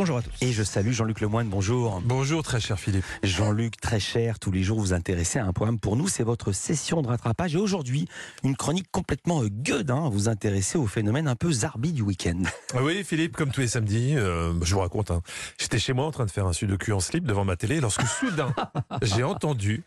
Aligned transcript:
bonjour 0.00 0.16
à 0.16 0.22
tous. 0.22 0.32
Et 0.40 0.50
je 0.52 0.62
salue 0.62 0.92
Jean-Luc 0.92 1.20
Lemoyne, 1.20 1.50
bonjour. 1.50 2.00
Bonjour 2.02 2.42
très 2.42 2.58
cher 2.58 2.80
Philippe. 2.80 3.04
Jean-Luc, 3.22 3.78
très 3.78 4.00
cher, 4.00 4.38
tous 4.38 4.50
les 4.50 4.62
jours 4.62 4.80
vous 4.80 4.94
intéressez 4.94 5.38
à 5.38 5.44
un 5.44 5.52
programme 5.52 5.78
pour 5.78 5.94
nous, 5.94 6.08
c'est 6.08 6.22
votre 6.22 6.52
session 6.52 7.02
de 7.02 7.08
rattrapage. 7.08 7.54
Et 7.54 7.58
aujourd'hui, 7.58 8.08
une 8.42 8.56
chronique 8.56 8.90
complètement 8.90 9.42
gueule, 9.44 9.90
hein, 9.90 10.08
vous 10.10 10.30
intéressez 10.30 10.78
au 10.78 10.86
phénomène 10.86 11.28
un 11.28 11.36
peu 11.36 11.52
zarbi 11.52 11.92
du 11.92 12.00
week-end. 12.00 12.44
Oui 12.80 13.04
Philippe, 13.04 13.36
comme 13.36 13.50
tous 13.50 13.60
les 13.60 13.68
samedis, 13.68 14.16
euh, 14.16 14.54
je 14.62 14.72
vous 14.72 14.80
raconte, 14.80 15.10
hein. 15.10 15.20
j'étais 15.58 15.78
chez 15.78 15.92
moi 15.92 16.06
en 16.06 16.12
train 16.12 16.24
de 16.24 16.30
faire 16.30 16.46
un 16.46 16.54
sudoku 16.54 16.92
en 16.92 17.00
slip 17.00 17.26
devant 17.26 17.44
ma 17.44 17.56
télé 17.56 17.78
lorsque 17.82 18.06
soudain 18.06 18.54
j'ai 19.02 19.22
entendu... 19.22 19.82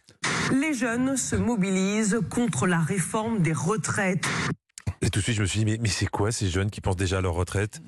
Les 0.52 0.75
jeunes 0.75 1.18
se 1.18 1.36
mobilisent 1.36 2.20
contre 2.30 2.68
la 2.68 2.77
réforme 2.77 3.41
des 3.41 3.54
retraites. 3.54 4.27
Et 5.05 5.09
tout 5.09 5.20
de 5.20 5.23
suite, 5.23 5.35
je 5.35 5.41
me 5.41 5.45
suis 5.45 5.63
dit, 5.63 5.77
mais, 5.79 5.89
c'est 5.89 6.05
quoi 6.07 6.31
ces 6.31 6.49
jeunes 6.49 6.70
qui 6.71 6.79
pensent 6.79 6.95
déjà 6.95 7.17
à 7.17 7.21
leur 7.21 7.33
retraite? 7.33 7.81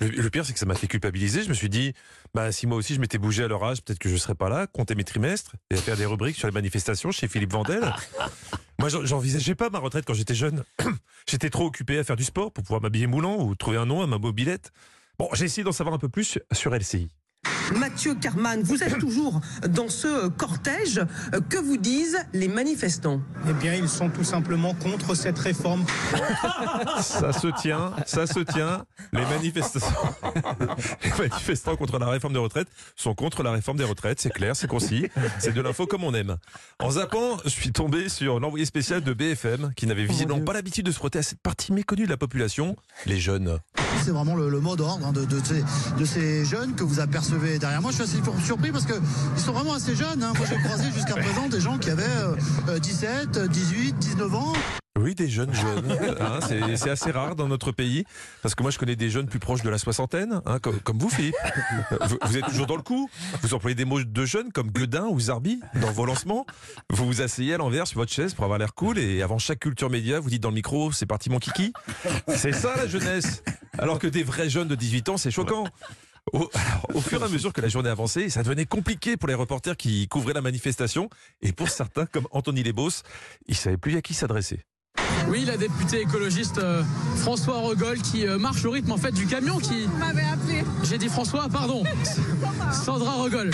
Le, 0.00 0.28
pire, 0.30 0.46
c'est 0.46 0.54
que 0.54 0.58
ça 0.58 0.64
m'a 0.66 0.74
fait 0.74 0.86
culpabiliser. 0.86 1.42
Je 1.42 1.48
me 1.50 1.54
suis 1.54 1.68
dit, 1.68 1.92
bah, 2.34 2.50
si 2.50 2.66
moi 2.66 2.78
aussi 2.78 2.94
je 2.94 3.00
m'étais 3.00 3.18
bougé 3.18 3.44
à 3.44 3.48
leur 3.48 3.62
âge, 3.62 3.82
peut-être 3.82 3.98
que 3.98 4.08
je 4.08 4.14
ne 4.14 4.18
serais 4.18 4.34
pas 4.34 4.48
là, 4.48 4.66
compter 4.66 4.94
mes 4.94 5.04
trimestres 5.04 5.52
et 5.70 5.76
faire 5.76 5.96
des 5.98 6.06
rubriques 6.06 6.36
sur 6.36 6.48
les 6.48 6.52
manifestations 6.54 7.10
chez 7.12 7.28
Philippe 7.28 7.52
Vandel. 7.52 7.92
Moi, 8.78 8.88
j'en- 8.88 9.04
j'envisageais 9.04 9.54
pas 9.54 9.68
ma 9.70 9.78
retraite 9.78 10.04
quand 10.06 10.14
j'étais 10.14 10.34
jeune. 10.34 10.64
J'étais 11.28 11.50
trop 11.50 11.66
occupé 11.66 11.98
à 11.98 12.04
faire 12.04 12.16
du 12.16 12.24
sport 12.24 12.50
pour 12.52 12.64
pouvoir 12.64 12.80
m'habiller 12.80 13.06
moulant 13.06 13.36
ou 13.40 13.54
trouver 13.54 13.76
un 13.76 13.86
nom 13.86 14.02
à 14.02 14.06
ma 14.08 14.18
mobilette. 14.18 14.72
Bon, 15.18 15.28
j'ai 15.34 15.44
essayé 15.44 15.62
d'en 15.62 15.70
savoir 15.72 15.94
un 15.94 15.98
peu 15.98 16.08
plus 16.08 16.38
sur 16.52 16.74
LCI. 16.74 17.08
Mathieu 17.78 18.14
Carman, 18.14 18.62
vous 18.62 18.82
êtes 18.82 18.98
toujours 18.98 19.40
dans 19.68 19.88
ce 19.88 20.28
cortège. 20.28 21.00
Que 21.48 21.58
vous 21.58 21.76
disent 21.76 22.18
les 22.32 22.48
manifestants? 22.48 23.20
Eh 23.48 23.52
bien, 23.52 23.74
ils 23.74 23.88
sont 23.88 24.08
tout 24.08 24.24
simplement 24.24 24.74
contre 24.74 25.14
cette 25.14 25.38
réforme. 25.38 25.84
Ça 27.00 27.32
se 27.32 27.48
tient, 27.60 27.92
ça 28.06 28.26
se 28.26 28.40
tient. 28.40 28.84
Les 29.12 29.24
manifestants, 29.24 29.80
les 31.04 31.10
manifestants 31.28 31.76
contre 31.76 31.98
la 31.98 32.08
réforme 32.08 32.32
des 32.32 32.38
retraites 32.38 32.68
sont 32.96 33.14
contre 33.14 33.42
la 33.42 33.52
réforme 33.52 33.78
des 33.78 33.84
retraites. 33.84 34.20
C'est 34.20 34.32
clair, 34.32 34.56
c'est 34.56 34.68
concis. 34.68 35.08
C'est 35.38 35.52
de 35.52 35.60
l'info 35.60 35.86
comme 35.86 36.04
on 36.04 36.14
aime. 36.14 36.36
En 36.78 36.92
zappant, 36.92 37.38
je 37.44 37.50
suis 37.50 37.72
tombé 37.72 38.08
sur 38.08 38.40
l'envoyé 38.40 38.64
spécial 38.64 39.02
de 39.02 39.12
BFM 39.12 39.72
qui 39.76 39.86
n'avait 39.86 40.04
visiblement 40.04 40.44
pas 40.44 40.52
l'habitude 40.52 40.86
de 40.86 40.92
se 40.92 40.96
frotter 40.96 41.18
à 41.18 41.22
cette 41.22 41.40
partie 41.40 41.72
méconnue 41.72 42.04
de 42.04 42.10
la 42.10 42.16
population, 42.16 42.76
les 43.06 43.18
jeunes. 43.18 43.58
C'est 44.04 44.10
vraiment 44.10 44.34
le, 44.34 44.48
le 44.48 44.60
mot 44.60 44.74
d'ordre 44.76 45.06
hein, 45.06 45.12
de, 45.12 45.24
de 45.24 45.40
ces, 45.44 45.62
de 45.98 46.04
ces 46.04 46.44
jeunes 46.44 46.74
que 46.74 46.82
vous 46.84 46.98
apercevez 47.00 47.58
derrière 47.58 47.80
moi. 47.80 47.90
Je 47.92 48.02
suis 48.02 48.04
assez 48.04 48.44
surpris 48.44 48.72
parce 48.72 48.84
qu'ils 48.86 48.96
sont 49.36 49.52
vraiment 49.52 49.74
assez 49.74 49.94
jeunes. 49.94 50.22
hein. 50.22 50.32
Moi, 50.36 50.46
j'ai 50.48 50.56
croisé 50.62 50.90
jusqu'à 50.92 51.14
présent 51.14 51.48
des 51.48 51.60
gens 51.60 51.78
qui 51.78 51.90
avaient 51.90 52.02
euh, 52.02 52.34
euh, 52.68 52.78
17, 52.78 53.38
18, 53.48 53.98
19 53.98 54.34
ans. 54.34 54.52
Oui, 54.98 55.14
des 55.14 55.28
jeunes 55.28 55.52
jeunes. 55.54 55.96
Hein, 56.20 56.38
c'est 56.46 56.76
c'est 56.76 56.90
assez 56.90 57.10
rare 57.10 57.34
dans 57.34 57.48
notre 57.48 57.72
pays. 57.72 58.04
Parce 58.42 58.54
que 58.54 58.62
moi, 58.62 58.70
je 58.70 58.78
connais 58.78 58.94
des 58.94 59.08
jeunes 59.10 59.26
plus 59.26 59.38
proches 59.38 59.62
de 59.62 59.70
la 59.70 59.78
soixantaine, 59.78 60.40
hein, 60.46 60.58
comme, 60.60 60.78
comme 60.80 60.98
vous, 60.98 61.08
Philippe. 61.08 61.34
Vous, 62.08 62.18
vous 62.26 62.36
êtes 62.36 62.44
toujours 62.46 62.66
dans 62.66 62.76
le 62.76 62.82
coup. 62.82 63.08
Vous 63.42 63.54
employez 63.54 63.74
des 63.74 63.84
mots 63.86 64.02
de 64.02 64.24
jeunes 64.24 64.52
comme 64.52 64.70
Guedin 64.70 65.06
ou 65.06 65.18
Zarbi 65.18 65.60
dans 65.80 65.90
vos 65.92 66.04
lancements. 66.04 66.44
Vous 66.90 67.06
vous 67.06 67.22
asseyez 67.22 67.54
à 67.54 67.56
l'envers 67.58 67.86
sur 67.86 67.98
votre 67.98 68.12
chaise 68.12 68.34
pour 68.34 68.44
avoir 68.44 68.58
l'air 68.58 68.74
cool 68.74 68.98
et 68.98 69.22
avant 69.22 69.38
chaque 69.38 69.60
culture 69.60 69.90
média, 69.90 70.20
vous 70.20 70.28
dites 70.30 70.42
dans 70.42 70.50
le 70.50 70.54
micro, 70.56 70.92
c'est 70.92 71.06
parti 71.06 71.30
mon 71.30 71.38
kiki. 71.38 71.72
C'est 72.28 72.52
ça 72.52 72.76
la 72.76 72.86
jeunesse. 72.86 73.42
Alors 73.78 73.98
que 73.98 74.06
des 74.06 74.22
vrais 74.22 74.50
jeunes 74.50 74.68
de 74.68 74.74
18 74.74 75.08
ans, 75.10 75.16
c'est 75.16 75.30
choquant. 75.30 75.64
Au, 76.32 76.48
alors, 76.54 76.86
au 76.94 77.00
fur 77.00 77.20
et 77.20 77.24
à 77.24 77.28
mesure 77.28 77.52
que 77.52 77.60
la 77.60 77.68
journée 77.68 77.88
avançait, 77.88 78.28
ça 78.28 78.42
devenait 78.42 78.66
compliqué 78.66 79.16
pour 79.16 79.28
les 79.28 79.34
reporters 79.34 79.76
qui 79.76 80.06
couvraient 80.08 80.34
la 80.34 80.40
manifestation. 80.40 81.10
Et 81.40 81.52
pour 81.52 81.68
certains, 81.68 82.06
comme 82.06 82.28
Anthony 82.30 82.62
Lebos, 82.62 83.02
ils 83.46 83.56
savaient 83.56 83.76
plus 83.76 83.96
à 83.96 84.02
qui 84.02 84.14
s'adresser. 84.14 84.60
Oui, 85.28 85.44
la 85.44 85.56
députée 85.56 86.00
écologiste 86.02 86.58
euh, 86.58 86.82
François 87.16 87.58
Regol 87.58 87.98
qui 87.98 88.26
euh, 88.26 88.38
marche 88.38 88.64
au 88.64 88.70
rythme 88.70 88.92
en 88.92 88.96
fait 88.96 89.12
du 89.12 89.26
camion 89.26 89.58
qui. 89.58 89.86
Vous 89.86 89.96
m'avez 89.96 90.22
appelé. 90.22 90.64
J'ai 90.84 90.98
dit 90.98 91.08
François, 91.08 91.48
pardon. 91.50 91.82
Sandra 92.72 93.14
Regol. 93.14 93.50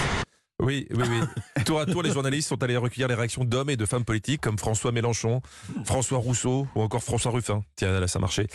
Oui, 0.61 0.87
oui, 0.91 1.05
oui. 1.09 1.64
Tour 1.64 1.78
à 1.81 1.87
tour, 1.87 2.03
les 2.03 2.11
journalistes 2.12 2.48
sont 2.48 2.61
allés 2.62 2.77
recueillir 2.77 3.06
les 3.09 3.14
réactions 3.14 3.45
d'hommes 3.45 3.70
et 3.70 3.77
de 3.77 3.87
femmes 3.87 4.05
politiques 4.05 4.41
comme 4.41 4.59
François 4.59 4.91
Mélenchon, 4.91 5.41
François 5.84 6.19
Rousseau 6.19 6.67
ou 6.74 6.80
encore 6.83 7.02
François 7.02 7.30
Ruffin. 7.30 7.63
Tiens, 7.77 8.01
là, 8.01 8.08
ça 8.08 8.19
marchait. 8.19 8.48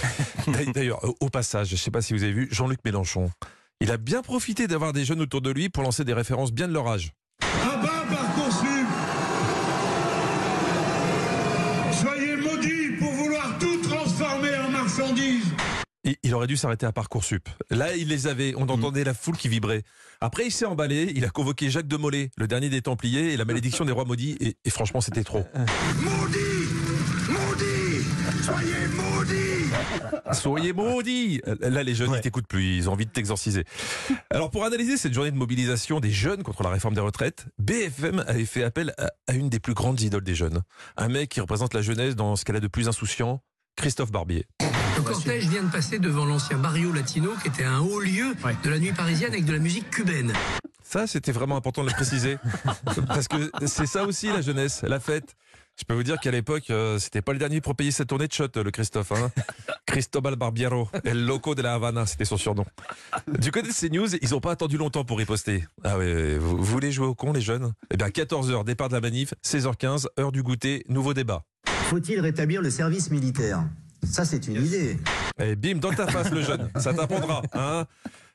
D'ailleurs, 0.73 1.03
au- 1.03 1.15
au 1.21 1.29
passage, 1.29 1.67
je 1.67 1.73
ne 1.73 1.77
sais 1.77 1.91
pas 1.91 2.01
si 2.01 2.13
vous 2.13 2.23
avez 2.23 2.33
vu, 2.33 2.47
Jean-Luc 2.51 2.79
Mélenchon. 2.83 3.29
Il 3.79 3.91
a 3.91 3.97
bien 3.97 4.21
profité 4.21 4.67
d'avoir 4.67 4.91
des 4.93 5.05
jeunes 5.05 5.21
autour 5.21 5.41
de 5.41 5.49
lui 5.51 5.69
pour 5.69 5.83
lancer 5.83 6.03
des 6.03 6.13
références 6.13 6.51
bien 6.51 6.67
de 6.67 6.73
leur 6.73 6.87
âge. 6.87 7.13
Il 16.23 16.33
aurait 16.33 16.47
dû 16.47 16.57
s'arrêter 16.57 16.85
à 16.85 16.91
Parcoursup. 16.91 17.49
Là, 17.69 17.95
il 17.95 18.07
les 18.07 18.27
avait, 18.27 18.53
on 18.57 18.63
entendait 18.63 19.03
la 19.03 19.13
foule 19.13 19.37
qui 19.37 19.49
vibrait. 19.49 19.83
Après, 20.21 20.45
il 20.45 20.51
s'est 20.51 20.65
emballé, 20.65 21.11
il 21.15 21.25
a 21.25 21.29
convoqué 21.29 21.69
Jacques 21.69 21.87
de 21.87 21.97
Molay, 21.97 22.31
le 22.37 22.47
dernier 22.47 22.69
des 22.69 22.81
Templiers, 22.81 23.33
et 23.33 23.37
la 23.37 23.45
malédiction 23.45 23.83
des 23.83 23.91
rois 23.91 24.05
maudits, 24.05 24.37
et, 24.39 24.55
et 24.63 24.69
franchement, 24.69 25.01
c'était 25.01 25.23
trop. 25.23 25.45
Maudits 25.97 26.69
Maudits 27.29 28.07
Soyez 28.41 28.87
maudits 28.95 30.33
Soyez 30.33 30.73
maudits 30.73 31.41
Là, 31.59 31.83
les 31.83 31.93
jeunes, 31.93 32.13
ils 32.15 32.21
t'écoutent 32.21 32.47
plus, 32.47 32.77
ils 32.77 32.89
ont 32.89 32.93
envie 32.93 33.05
de 33.05 33.11
t'exorciser. 33.11 33.65
Alors, 34.29 34.49
pour 34.49 34.63
analyser 34.63 34.95
cette 34.97 35.13
journée 35.13 35.31
de 35.31 35.37
mobilisation 35.37 35.99
des 35.99 36.11
jeunes 36.11 36.41
contre 36.43 36.63
la 36.63 36.69
réforme 36.69 36.95
des 36.95 37.01
retraites, 37.01 37.47
BFM 37.59 38.23
avait 38.27 38.45
fait 38.45 38.63
appel 38.63 38.93
à, 38.97 39.11
à 39.27 39.33
une 39.33 39.49
des 39.49 39.59
plus 39.59 39.73
grandes 39.73 39.99
idoles 39.99 40.23
des 40.23 40.35
jeunes. 40.35 40.61
Un 40.95 41.09
mec 41.09 41.29
qui 41.29 41.41
représente 41.41 41.73
la 41.73 41.81
jeunesse 41.81 42.15
dans 42.15 42.35
ce 42.37 42.45
qu'elle 42.45 42.55
a 42.55 42.61
de 42.61 42.67
plus 42.67 42.87
insouciant, 42.87 43.41
Christophe 43.75 44.11
Barbier. 44.11 44.45
Le 45.03 45.09
cortège 45.09 45.47
vient 45.49 45.63
de 45.63 45.69
passer 45.69 45.99
devant 45.99 46.23
l'ancien 46.23 46.57
Barrio 46.57 46.93
Latino, 46.93 47.31
qui 47.41 47.49
était 47.49 47.65
un 47.65 47.79
haut 47.79 47.99
lieu 47.99 48.33
de 48.63 48.69
la 48.69 48.79
nuit 48.79 48.93
parisienne 48.93 49.33
avec 49.33 49.43
de 49.43 49.51
la 49.51 49.59
musique 49.59 49.89
cubaine. 49.89 50.31
Ça, 50.81 51.07
c'était 51.07 51.33
vraiment 51.33 51.57
important 51.57 51.83
de 51.83 51.89
le 51.89 51.93
préciser. 51.93 52.37
Parce 53.07 53.27
que 53.27 53.51
c'est 53.65 53.85
ça 53.85 54.05
aussi, 54.05 54.27
la 54.27 54.39
jeunesse, 54.39 54.81
la 54.83 55.01
fête. 55.01 55.35
Je 55.75 55.83
peux 55.83 55.93
vous 55.93 56.03
dire 56.03 56.19
qu'à 56.19 56.31
l'époque, 56.31 56.69
euh, 56.69 56.99
c'était 56.99 57.21
pas 57.21 57.33
le 57.33 57.39
dernier 57.39 57.59
pour 57.59 57.75
payer 57.75 57.91
sa 57.91 58.05
tournée 58.05 58.27
de 58.27 58.33
shot, 58.33 58.47
le 58.55 58.71
Christophe. 58.71 59.11
Hein. 59.11 59.29
Cristobal 59.85 60.37
Barbiero, 60.37 60.87
El 61.03 61.25
Loco 61.25 61.53
de 61.53 61.61
la 61.61 61.73
Havana, 61.73 62.05
c'était 62.05 62.25
son 62.25 62.37
surnom. 62.37 62.63
Du 63.39 63.51
côté 63.51 63.67
de 63.67 63.73
CNews, 63.73 64.15
ils 64.21 64.29
n'ont 64.29 64.39
pas 64.39 64.51
attendu 64.51 64.77
longtemps 64.77 65.03
pour 65.03 65.17
riposter. 65.17 65.65
Ah 65.83 65.97
ouais, 65.97 66.37
vous, 66.37 66.55
vous 66.55 66.63
voulez 66.63 66.93
jouer 66.93 67.07
au 67.07 67.15
con, 67.15 67.33
les 67.33 67.41
jeunes? 67.41 67.73
Eh 67.91 67.97
bien, 67.97 68.07
14h, 68.07 68.63
départ 68.63 68.87
de 68.87 68.93
la 68.93 69.01
manif, 69.01 69.33
16h15, 69.43 70.05
heure 70.17 70.31
du 70.31 70.43
goûter, 70.43 70.85
nouveau 70.87 71.13
débat. 71.13 71.43
Faut-il 71.89 72.21
rétablir 72.21 72.61
le 72.61 72.69
service 72.69 73.11
militaire? 73.11 73.65
Ça, 74.05 74.25
c'est 74.25 74.47
une 74.47 74.65
idée. 74.65 74.97
Et 75.39 75.55
bim, 75.55 75.75
dans 75.79 75.91
ta 75.93 76.07
face, 76.07 76.31
le 76.31 76.41
jeune. 76.41 76.69
Ça 76.77 76.93
t'apprendra. 76.93 77.41
Hein 77.53 77.85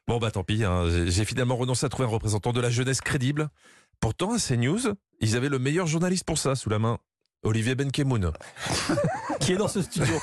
bon, 0.07 0.19
bah 0.19 0.31
tant 0.31 0.43
pis. 0.45 0.65
hein. 0.65 0.85
J'ai- 1.07 1.25
finalement 1.25 1.57
renoncé 1.57 1.87
à 1.87 1.89
trouver 1.89 2.09
un 2.09 2.13
représentant 2.13 2.53
de 2.53 2.61
la 2.61 2.71
jeunesse 2.71 3.01
crédible. 3.01 3.49
Pourtant, 4.01 4.33
à 4.35 4.39
CNews, 4.39 4.95
ils 5.21 5.37
avaient 5.37 5.49
le 5.49 5.59
meilleur 5.59 5.87
journaliste 5.87 6.25
pour 6.25 6.39
ça 6.39 6.55
sous 6.55 6.71
la 6.71 6.79
main. 6.79 6.99
Olivier 7.45 7.75
Benkemoun. 7.77 8.33
Qui 9.41 9.53
est 9.53 9.57
dans 9.57 9.69
ce 9.69 9.81
studio. 9.83 10.15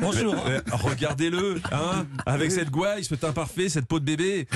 Bonjour. 0.00 0.36
Regardez-le, 0.72 1.60
hein, 1.72 2.06
avec 2.26 2.52
cette 2.52 2.70
gouaille, 2.70 3.02
ce 3.04 3.14
teint 3.16 3.32
parfait, 3.32 3.68
cette 3.68 3.86
peau 3.86 3.98
de 3.98 4.04
bébé. 4.04 4.46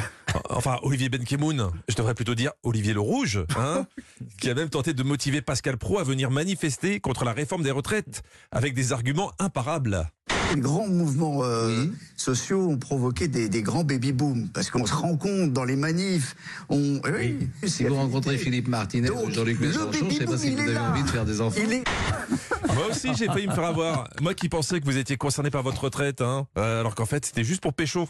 Enfin, 0.51 0.79
Olivier 0.83 1.09
Benkemoun, 1.09 1.71
je 1.89 1.95
devrais 1.95 2.15
plutôt 2.15 2.35
dire 2.35 2.53
Olivier 2.63 2.93
le 2.93 3.01
Rouge, 3.01 3.45
hein, 3.57 3.87
qui 4.41 4.51
a 4.51 4.55
même 4.55 4.69
tenté 4.69 4.93
de 4.93 5.03
motiver 5.03 5.41
Pascal 5.41 5.79
Pro 5.79 5.99
à 5.99 6.05
venir 6.05 6.31
manifester 6.31 7.01
contre 7.01 7.25
la 7.25 7.33
réforme 7.33 7.63
des 7.63 7.71
retraites, 7.71 8.23
avec 8.51 8.75
des 8.75 8.93
arguments 8.93 9.33
imparables. 9.39 10.09
Les 10.55 10.61
grands 10.61 10.89
mouvements 10.89 11.45
euh, 11.45 11.87
sociaux 12.17 12.69
ont 12.69 12.79
provoqué 12.79 13.29
des, 13.29 13.51
des 13.51 13.63
grands 13.63 13.85
baby-booms 13.85 14.49
parce 14.55 14.71
qu'on 14.71 14.87
se 14.87 14.95
rend 14.95 15.17
compte 15.17 15.53
dans 15.53 15.65
les 15.65 15.77
manifs. 15.77 16.37
On, 16.71 17.01
oui, 17.05 17.51
Si 17.67 17.85
vous 17.85 17.95
rencontrez 17.95 18.39
Philippe 18.39 18.69
Martinez 18.69 19.11
ou 19.11 19.31
Jean-Luc 19.31 19.61
Mélenchon, 19.61 19.91
je 19.93 20.05
ne 20.05 20.11
sais 20.11 20.25
pas 20.25 20.39
si 20.39 20.55
vous 20.55 20.61
avez 20.61 20.79
envie 20.79 21.03
de 21.03 21.09
faire 21.09 21.27
des 21.27 21.43
enfants. 21.43 21.61
Il 21.63 21.73
est 21.75 21.85
Moi 22.75 22.87
aussi, 22.91 23.15
j'ai 23.15 23.27
failli 23.27 23.47
me 23.47 23.53
faire 23.53 23.65
avoir. 23.65 24.09
Moi 24.21 24.35
qui 24.35 24.49
pensais 24.49 24.81
que 24.81 24.85
vous 24.85 24.97
étiez 24.97 25.17
concerné 25.17 25.51
par 25.51 25.63
votre 25.63 25.85
retraite, 25.85 26.21
hein, 26.21 26.47
euh, 26.57 26.81
alors 26.81 26.95
qu'en 26.95 27.07
fait, 27.07 27.25
c'était 27.27 27.45
juste 27.45 27.61
pour 27.61 27.75
pécho. 27.75 28.09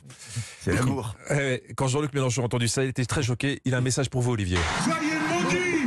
C'est 0.61 0.73
l'amour. 0.75 1.15
Eh 1.31 1.63
Quand 1.77 1.89
Jean-Luc 1.89 2.13
Mélenchon 2.15 2.43
a 2.43 2.47
entendu 2.47 2.69
ça, 2.69 2.85
il 2.85 2.89
était 2.89 3.05
très 3.05 3.23
choqué. 3.23 3.61
Il 3.65 3.75
a 3.75 3.79
un 3.79 3.83
message 3.83 4.11
pour 4.11 4.23
vous, 4.23 4.33
Olivier. 4.33 4.59
Soyez 4.85 5.19
maudits 5.31 5.87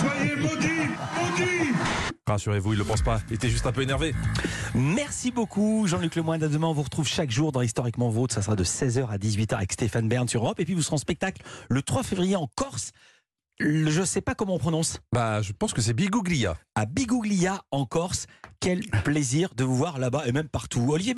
Soyez 0.00 0.36
maudits 0.36 0.90
Maudits 1.16 1.74
Rassurez-vous, 2.26 2.72
il 2.72 2.78
le 2.78 2.84
pense 2.84 3.02
pas. 3.02 3.20
Il 3.28 3.34
était 3.34 3.50
juste 3.50 3.66
un 3.66 3.72
peu 3.72 3.82
énervé. 3.82 4.14
Merci 4.74 5.30
beaucoup, 5.30 5.86
Jean-Luc 5.86 6.16
Lemoyne. 6.16 6.42
À 6.42 6.48
demain, 6.48 6.68
on 6.68 6.72
vous 6.72 6.82
retrouve 6.82 7.06
chaque 7.06 7.30
jour 7.30 7.52
dans 7.52 7.60
Historiquement 7.60 8.08
Vôtre. 8.08 8.34
Ça 8.34 8.40
sera 8.40 8.56
de 8.56 8.64
16h 8.64 9.08
à 9.08 9.18
18h 9.18 9.56
avec 9.56 9.72
Stéphane 9.72 10.08
Bern 10.08 10.26
sur 10.26 10.42
Europe. 10.42 10.58
Et 10.58 10.64
puis, 10.64 10.74
vous 10.74 10.82
serez 10.82 10.94
en 10.94 10.98
spectacle 10.98 11.42
le 11.68 11.82
3 11.82 12.02
février 12.02 12.36
en 12.36 12.48
Corse. 12.56 12.92
Je 13.60 14.02
sais 14.02 14.20
pas 14.20 14.34
comment 14.34 14.56
on 14.56 14.58
prononce. 14.58 14.98
Bah, 15.12 15.40
je 15.40 15.52
pense 15.52 15.72
que 15.72 15.80
c'est 15.80 15.94
Bigouglia. 15.94 16.56
À 16.74 16.86
Bigouglia, 16.86 17.62
en 17.70 17.86
Corse. 17.86 18.26
Quel 18.58 18.80
plaisir 19.04 19.50
de 19.54 19.62
vous 19.62 19.76
voir 19.76 19.98
là-bas 19.98 20.24
et 20.26 20.32
même 20.32 20.48
partout. 20.48 20.86
Olivier 20.88 21.12